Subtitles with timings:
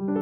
[0.00, 0.16] Hello，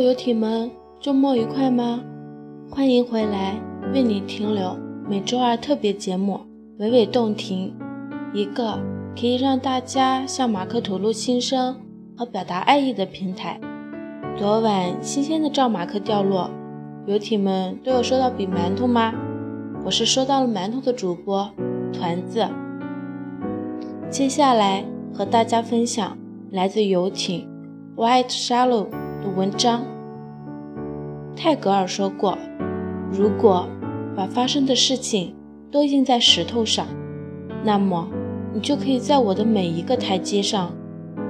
[0.00, 0.70] 游艇们，
[1.00, 2.00] 周末愉快吗？
[2.70, 3.60] 欢迎回来，
[3.92, 6.38] 为你停留每周二特别节目
[6.80, 7.74] 《娓娓动听》，
[8.32, 8.78] 一个
[9.18, 11.76] 可以让大家向马克吐露心声
[12.16, 13.58] 和表达爱意的平台。
[14.34, 16.50] 昨晚新鲜的赵马克掉落，
[17.06, 19.12] 游艇们都有收到饼馒头吗？
[19.84, 21.50] 我是收到了馒头的主播
[21.92, 22.48] 团子。
[24.08, 26.16] 接下来和大家分享
[26.50, 27.46] 来自游艇
[27.94, 28.88] White Shallow
[29.20, 29.82] 的文章。
[31.36, 32.36] 泰戈尔说过
[33.12, 33.68] ：“如果
[34.16, 35.36] 把发生的事情
[35.70, 36.86] 都印在石头上，
[37.62, 38.08] 那么
[38.54, 40.72] 你就可以在我的每一个台阶上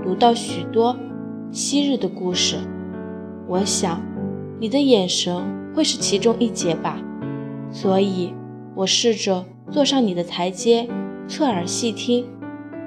[0.04, 0.96] 读到许多
[1.50, 2.58] 昔日的故事。”
[3.52, 4.00] 我想，
[4.58, 6.98] 你的眼神会是其中一节吧。
[7.70, 8.32] 所以，
[8.74, 10.88] 我试着坐上你的台阶，
[11.28, 12.24] 侧耳细听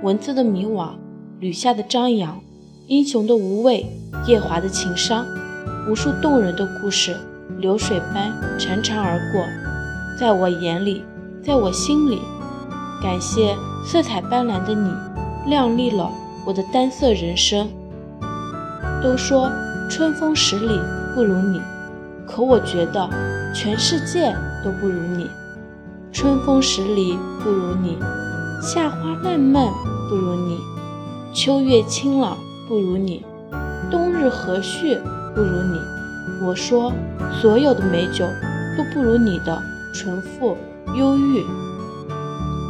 [0.01, 0.93] 文字的迷惘，
[1.39, 2.41] 吕下的张扬，
[2.87, 3.85] 英雄的无畏，
[4.25, 5.23] 夜华的情伤，
[5.87, 7.15] 无数动人的故事，
[7.59, 9.45] 流水般潺潺而过，
[10.19, 11.03] 在我眼里，
[11.43, 12.17] 在我心里。
[13.03, 13.55] 感谢
[13.85, 14.89] 色彩斑斓的你，
[15.47, 16.11] 亮丽了
[16.43, 17.67] 我的单色人生。
[19.03, 19.51] 都说。
[19.87, 20.79] 春风十里
[21.13, 21.61] 不如你，
[22.27, 23.07] 可我觉得
[23.53, 25.29] 全世界都不如你。
[26.11, 27.97] 春风十里不如你，
[28.61, 29.71] 夏花烂漫
[30.09, 30.59] 不如你，
[31.33, 32.35] 秋月清朗
[32.67, 33.23] 不如你，
[33.91, 34.97] 冬日和煦
[35.35, 35.79] 不如你。
[36.45, 36.91] 我说，
[37.39, 38.25] 所有的美酒
[38.75, 39.61] 都不如你的
[39.93, 40.57] 纯富
[40.95, 41.45] 忧郁。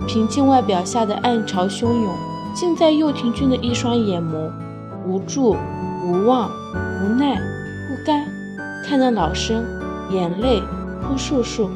[0.06, 2.14] 平静外表下的暗潮汹涌，
[2.54, 4.52] 尽在右廷君的一双眼眸，
[5.08, 5.56] 无助。
[6.08, 6.52] 无望、
[7.04, 8.26] 无奈、不甘，
[8.84, 9.66] 看到老生
[10.12, 10.62] 眼泪
[11.02, 11.68] 扑簌簌。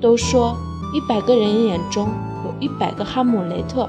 [0.00, 0.56] 都说
[0.94, 2.08] 一百个人眼中
[2.44, 3.88] 有一百个哈姆雷特，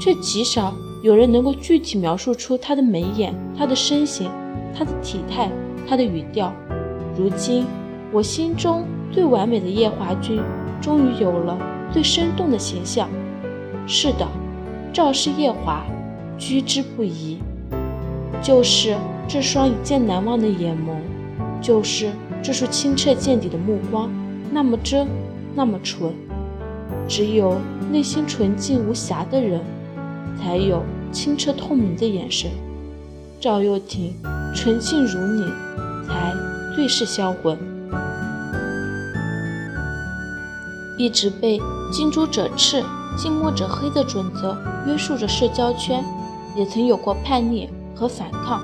[0.00, 4.28] 却极少有人能够具体描述出他的眉眼、他的身形、
[4.76, 5.50] 他的体态、
[5.88, 6.52] 他的语调。
[7.16, 7.64] 如今，
[8.12, 10.42] 我心中最完美的夜华君，
[10.80, 11.56] 终于有了
[11.92, 13.08] 最生动的形象。
[13.86, 14.26] 是的，
[14.92, 15.84] 赵氏夜华，
[16.36, 17.38] 居之不疑。
[18.42, 18.96] 就是
[19.28, 20.96] 这双一见难忘的眼眸，
[21.60, 24.08] 就是这双清澈见底的目光，
[24.52, 25.08] 那么真，
[25.54, 26.14] 那么纯。
[27.08, 27.56] 只有
[27.90, 29.60] 内心纯净无瑕的人，
[30.38, 32.50] 才有清澈透明的眼神。
[33.40, 34.14] 赵又廷，
[34.54, 35.44] 纯净如你，
[36.06, 36.32] 才
[36.74, 37.58] 最是销魂。
[40.98, 41.60] 一直被
[41.92, 42.82] 近朱者赤，
[43.18, 44.56] 近墨者黑的准则
[44.86, 46.04] 约束着社交圈，
[46.56, 47.68] 也曾有过叛逆。
[47.98, 48.62] 和反抗，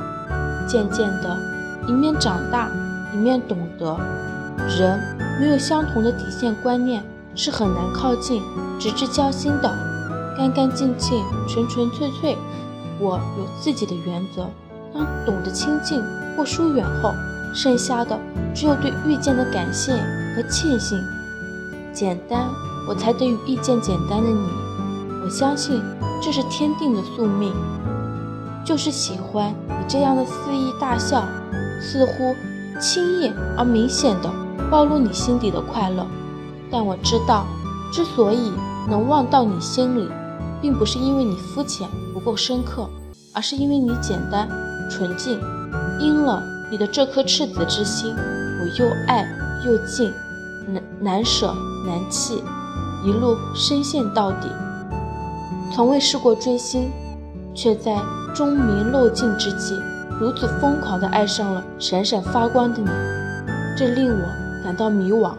[0.72, 1.37] 渐渐的，
[1.87, 2.71] 一面长大，
[3.12, 3.94] 一面懂得，
[4.78, 4.99] 人
[5.38, 8.43] 没有相同的底线观念是很难靠近、
[8.81, 9.71] 直至交心的。
[10.34, 12.38] 干干净净、纯纯粹粹，
[12.99, 14.49] 我有自己的原则。
[14.94, 16.03] 当懂得亲近
[16.34, 17.12] 或疏远后，
[17.55, 18.19] 剩下的
[18.55, 19.93] 只有对遇见的感谢
[20.34, 20.99] 和庆幸。
[21.93, 22.49] 简单，
[22.88, 24.49] 我才得与遇见简单的你。
[25.22, 25.82] 我相信
[26.22, 27.53] 这是天定的宿命。
[28.72, 31.22] 就是喜欢你这样的肆意大笑，
[31.78, 32.34] 似乎
[32.81, 34.33] 轻易而明显的
[34.71, 36.06] 暴露你心底的快乐。
[36.71, 37.44] 但我知道，
[37.93, 38.50] 之所以
[38.88, 40.09] 能望到你心里，
[40.62, 42.88] 并不是因为你肤浅不够深刻，
[43.34, 44.49] 而是因为你简单
[44.91, 45.38] 纯净。
[46.00, 49.28] 因了你的这颗赤子之心，我又爱
[49.66, 50.11] 又敬，
[50.66, 51.55] 难难舍
[51.87, 52.43] 难弃，
[53.05, 54.49] 一路深陷到底。
[55.75, 56.91] 从未试过追星，
[57.55, 58.00] 却在。
[58.34, 59.78] 钟鸣漏尽之际，
[60.19, 62.88] 如此疯狂地爱上了闪闪发光的你，
[63.76, 64.25] 这令我
[64.65, 65.32] 感到迷惘，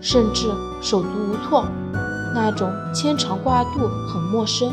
[0.00, 0.48] 甚至
[0.82, 1.64] 手足无措。
[2.34, 4.72] 那种牵肠挂肚很陌生，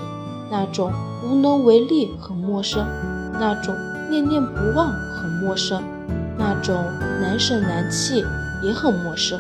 [0.49, 0.91] 那种
[1.23, 2.83] 无能为力很陌生，
[3.33, 3.75] 那种
[4.09, 5.83] 念念不忘很陌生，
[6.35, 6.75] 那种
[7.21, 8.25] 难舍难弃
[8.63, 9.39] 也很陌生。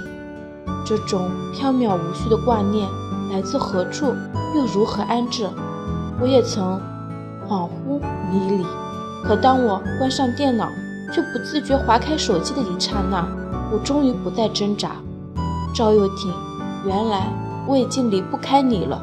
[0.85, 2.87] 这种缥缈无序的挂念
[3.31, 4.13] 来自何处，
[4.55, 5.49] 又如何安置？
[6.21, 6.79] 我也曾。
[7.49, 8.01] 恍惚
[8.31, 8.65] 迷离，
[9.23, 10.69] 可当我关上电脑，
[11.13, 13.27] 却不自觉划开手机的一刹那，
[13.71, 14.91] 我终于不再挣扎。
[15.73, 16.33] 赵又廷，
[16.85, 17.27] 原来
[17.67, 19.01] 我已经离不开你了。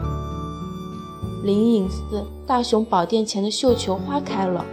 [1.42, 4.64] 灵隐寺大雄宝殿前的绣球花开了，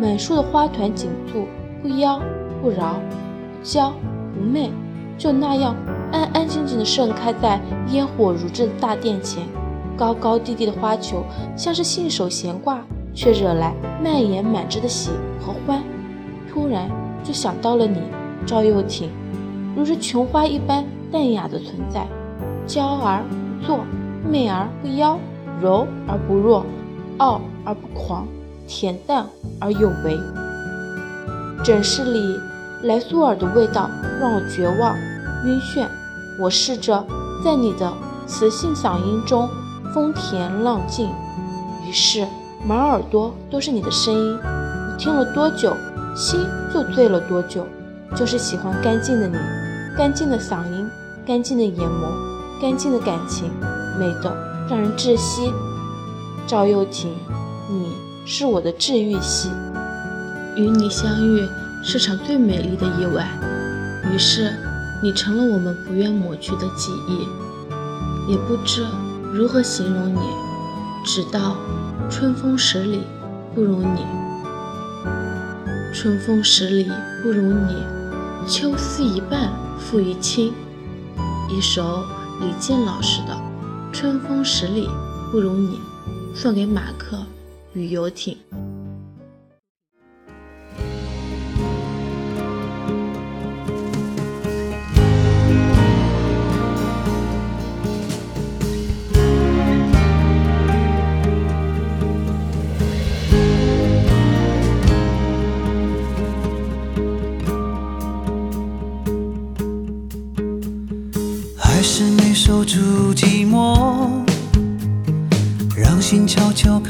[0.00, 1.46] 满树的花团锦簇，
[1.82, 2.20] 不妖
[2.62, 3.92] 不娆，不娇
[4.34, 4.70] 不媚，
[5.16, 5.74] 就那样
[6.12, 7.60] 安安静静地盛开在
[7.92, 9.42] 烟火如织的大殿前。
[9.96, 11.24] 高高低低的花球
[11.56, 12.78] 像是信手闲挂。
[13.18, 15.10] 却惹来蔓延满枝的喜
[15.40, 15.82] 和欢。
[16.48, 16.88] 突然
[17.24, 18.00] 就想到了你，
[18.46, 19.10] 赵又廷，
[19.76, 22.06] 如是琼花一般淡雅的存在，
[22.64, 23.80] 娇而不作，
[24.24, 25.18] 媚而不妖，
[25.60, 26.64] 柔而不弱，
[27.16, 28.24] 傲而不狂，
[28.68, 29.26] 恬淡
[29.60, 30.16] 而有为。
[31.64, 32.38] 诊室里
[32.84, 33.90] 莱苏尔的味道
[34.20, 34.96] 让我绝望、
[35.44, 35.88] 晕眩。
[36.40, 37.04] 我试着
[37.44, 37.92] 在你的
[38.28, 39.48] 磁性嗓音中
[39.92, 41.10] 风恬浪静，
[41.84, 42.24] 于是
[42.64, 44.38] 满耳朵都是你的声音。
[44.38, 45.76] 你听了多久，
[46.16, 46.40] 心
[46.72, 47.66] 就醉了多久。
[48.16, 49.36] 就是喜欢干净的你，
[49.96, 50.88] 干净的嗓音，
[51.26, 53.50] 干净的眼眸，干净的感情，
[53.98, 54.34] 美得
[54.68, 55.52] 让人窒息。
[56.46, 57.14] 赵又廷，
[57.70, 57.92] 你
[58.24, 59.50] 是我的治愈系。
[60.56, 61.46] 与你相遇
[61.82, 63.28] 是场最美丽的意外，
[64.12, 64.52] 于是。
[65.00, 67.28] 你成了我们不愿抹去的记忆，
[68.28, 68.84] 也不知
[69.32, 70.18] 如何形容你。
[71.06, 71.54] 直到
[72.10, 73.02] 春风十里
[73.54, 74.06] 不如你，
[75.92, 76.90] 春风十里
[77.22, 77.74] 不如你，
[78.46, 80.54] 秋思一半付于卿。
[81.50, 82.02] 一首
[82.40, 83.34] 李健老师的
[83.92, 84.88] 《春风十里
[85.30, 85.78] 不如你》，
[86.34, 87.22] 送给马克
[87.74, 88.38] 与游艇。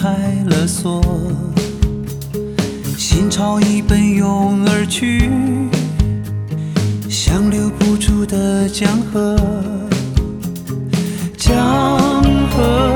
[0.09, 0.15] 开
[0.47, 1.03] 了锁，
[2.97, 5.29] 心潮已奔涌而去，
[7.11, 9.37] 像留不住的江河，
[11.37, 12.88] 江河。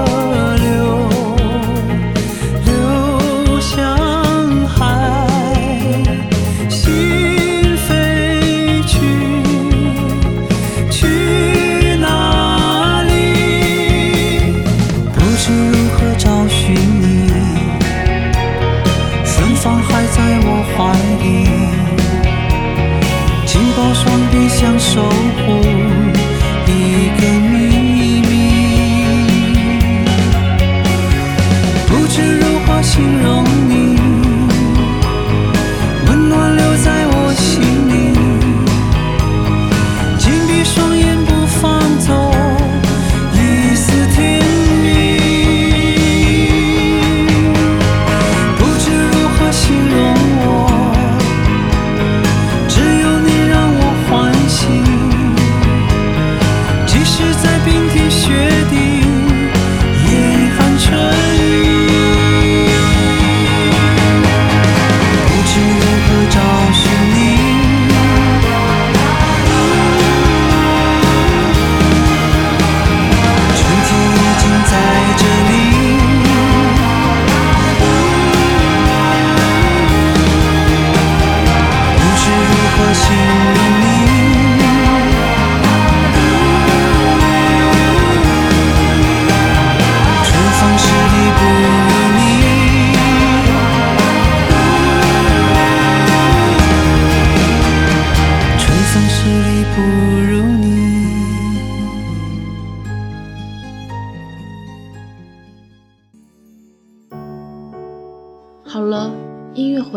[24.31, 25.81] 地想守护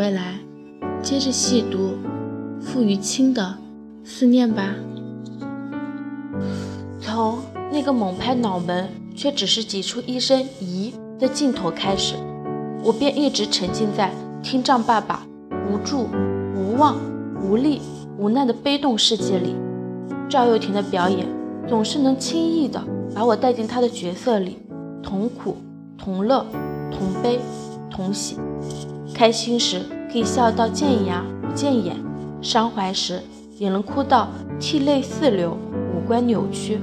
[0.05, 0.35] 回来，
[1.01, 1.95] 接着细读
[2.61, 3.57] 傅于清的
[4.03, 4.75] 思念吧。
[7.01, 7.39] 从
[7.71, 12.13] 那个猛拍脑门却只是挤出一声“咦”的镜头开始，
[12.83, 14.11] 我便一直沉浸在
[14.43, 15.25] 听障爸爸
[15.67, 16.07] 无助、
[16.55, 16.97] 无望、
[17.41, 17.81] 无力、
[18.19, 19.55] 无奈的悲痛世界里。
[20.29, 21.25] 赵又廷的表演
[21.67, 22.79] 总是能轻易的
[23.15, 24.59] 把我带进他的角色里，
[25.01, 25.57] 同苦、
[25.97, 26.45] 同乐、
[26.91, 27.39] 同悲。
[27.89, 28.35] 同喜，
[29.13, 29.81] 开心时
[30.15, 31.93] 可以笑到见牙不见眼，
[32.41, 33.21] 伤怀时
[33.57, 35.57] 也能哭到涕泪四流，
[35.93, 36.79] 五官扭曲。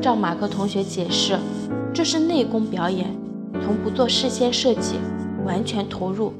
[0.00, 1.36] 赵马克同学解释，
[1.92, 3.12] 这是内功表演，
[3.64, 4.94] 从不做事先设计，
[5.44, 6.32] 完全投入，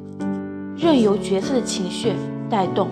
[0.77, 2.13] 任由角色的情绪
[2.49, 2.87] 带动。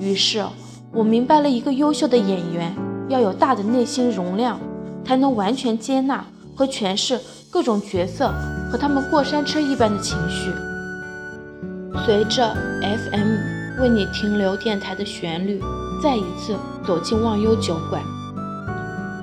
[0.00, 0.44] 于是
[0.90, 2.74] 我明白了一个优秀的演员
[3.08, 4.58] 要有大的内心容量，
[5.04, 6.24] 才能完全接纳
[6.56, 8.34] 和诠释各种角色。
[8.72, 10.50] 和他们过山车一般的情绪，
[12.06, 15.60] 随着 FM 为你停留电台的旋律，
[16.02, 16.56] 再一次
[16.86, 18.02] 走进忘忧酒馆。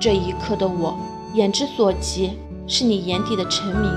[0.00, 0.96] 这一刻的我，
[1.34, 2.32] 眼之所及
[2.66, 3.90] 是你眼底的澄明，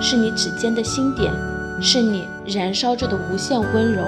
[0.00, 1.32] 是你指尖的星点，
[1.80, 4.04] 是你燃烧着的无限温柔。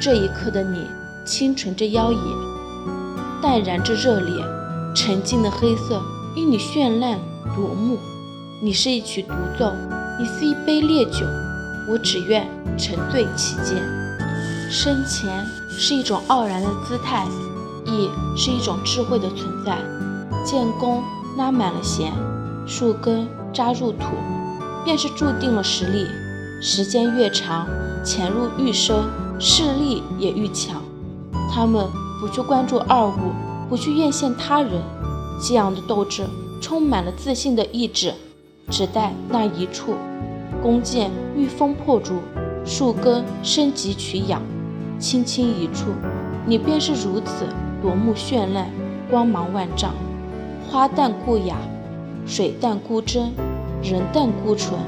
[0.00, 0.86] 这一刻的你，
[1.24, 2.18] 清纯着妖冶，
[3.40, 4.44] 淡然着热烈，
[4.94, 6.02] 沉静的黑色
[6.36, 7.18] 因你绚烂
[7.54, 7.98] 夺目。
[8.62, 9.72] 你是一曲独奏，
[10.18, 11.24] 你是一杯烈酒，
[11.88, 12.46] 我只愿
[12.78, 13.76] 沉醉其间。
[14.70, 17.26] 生前是一种傲然的姿态，
[17.84, 19.78] 亦是一种智慧的存在。
[20.44, 21.02] 剑弓
[21.36, 22.12] 拉满了弦，
[22.66, 24.06] 树根扎入土，
[24.84, 26.06] 便是注定了实力。
[26.60, 27.66] 时间越长，
[28.04, 28.96] 潜入愈深，
[29.38, 30.82] 势力也愈强。
[31.52, 31.86] 他们
[32.20, 33.32] 不去关注二物，
[33.68, 34.82] 不去艳羡他人，
[35.38, 36.26] 激昂的斗志
[36.60, 38.14] 充满了自信的意志，
[38.70, 39.94] 只待那一处，
[40.64, 42.14] 弓箭御风破竹，
[42.64, 44.40] 树根生疾取养，
[44.98, 45.90] 轻轻一触，
[46.46, 47.46] 你便是如此
[47.82, 48.70] 夺目绚烂，
[49.10, 49.92] 光芒万丈。
[50.66, 51.58] 花淡故雅，
[52.24, 53.30] 水淡故真，
[53.82, 54.80] 人淡故纯，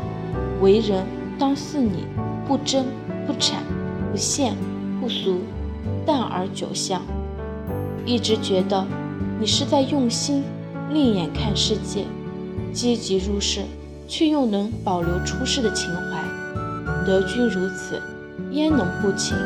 [0.63, 1.05] 为人
[1.39, 2.07] 当似你，
[2.49, 2.87] 不争
[3.27, 3.63] 不产，
[4.11, 4.53] 不羡
[4.99, 5.41] 不俗，
[6.07, 7.03] 淡而久香。
[8.07, 8.87] 一直觉得
[9.39, 10.43] 你是在用心
[10.91, 12.07] 另眼看世界，
[12.73, 13.61] 积极入世，
[14.09, 16.23] 却又能保留出世的情怀。
[17.05, 18.01] 得君如此，
[18.51, 19.37] 焉能不情？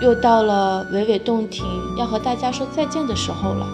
[0.00, 1.64] 又到了娓娓动听
[1.96, 3.66] 要和大家说再见的时候了。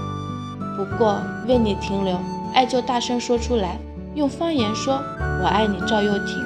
[0.77, 2.19] 不过为你停留，
[2.55, 3.79] 爱就大声说出来，
[4.15, 5.01] 用方言说
[5.43, 6.43] “我爱你”，赵又廷，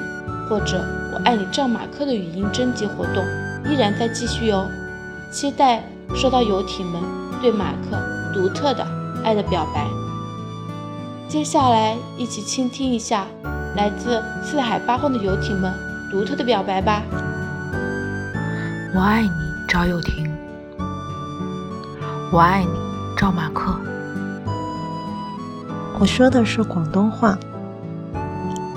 [0.49, 3.23] 或者“我爱你”，赵马克的语音征集活动
[3.71, 4.67] 依然在继续哦。
[5.31, 5.83] 期待
[6.15, 7.01] 收到游艇们
[7.41, 7.97] 对马克
[8.33, 8.85] 独特的
[9.23, 9.87] 爱的表白。
[11.29, 13.27] 接下来一起倾听一下
[13.75, 15.71] 来自四海八荒的游艇们
[16.09, 17.03] 独特的表白吧。
[18.95, 19.29] 我爱你，
[19.67, 20.27] 赵又廷。
[22.31, 22.71] 我爱你，
[23.15, 23.79] 赵马克。
[25.99, 27.37] 我说的是广东话。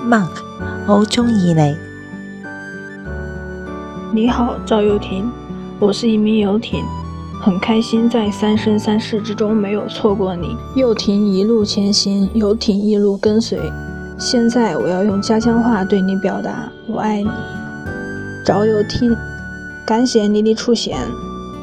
[0.03, 0.43] Mark，
[0.85, 1.75] 好中意你。
[4.13, 5.27] 你好，赵又廷，
[5.79, 6.85] 我是一名游艇，
[7.43, 10.55] 很开心在三生三世之中没有错过你。
[10.77, 13.59] 游艇一路前行，游艇一路跟随。
[14.17, 17.29] 现在我要用家乡话对你表达我爱你，
[18.45, 19.13] 赵又廷，
[19.85, 20.97] 感谢你的出现，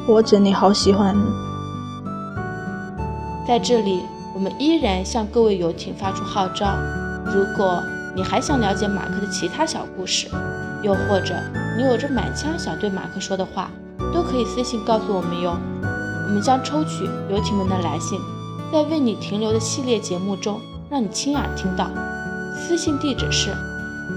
[0.07, 1.23] 我真的好喜欢你。
[3.47, 4.01] 在这里。
[4.33, 6.75] 我们依然向各位游艇发出号召：
[7.25, 7.83] 如果
[8.15, 10.27] 你还想了解马克的其他小故事，
[10.81, 11.35] 又或者
[11.77, 13.69] 你有着满腔想对马克说的话，
[14.13, 15.57] 都可以私信告诉我们哟。
[16.27, 18.19] 我们将抽取游艇们的来信，
[18.71, 21.89] 在为你停留的系列节目中让你亲耳听到。
[22.55, 23.51] 私信地址是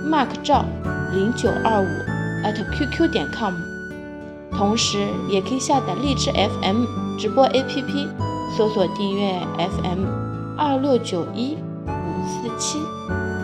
[0.09, 0.64] mark 赵
[1.12, 3.55] 零九二五 at qq 点 com，
[4.57, 6.85] 同时也可以下载荔枝 FM
[7.19, 8.09] 直播 APP。
[8.57, 10.07] 搜索订阅 FM
[10.57, 11.88] 二六九一五
[12.25, 12.79] 四七，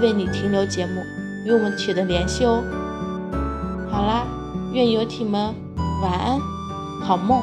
[0.00, 1.02] 为你停留节目
[1.44, 2.62] 与我们取得联系哦。
[3.90, 4.24] 好啦，
[4.72, 5.52] 愿游艇们
[6.00, 6.40] 晚安，
[7.02, 7.42] 好梦。